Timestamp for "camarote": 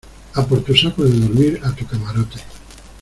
1.85-2.39